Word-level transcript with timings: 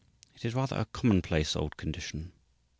It 0.33 0.43
is 0.45 0.55
rather 0.55 0.77
a 0.79 0.85
commonplace 0.85 1.55
old 1.55 1.77
condition. 1.77 2.31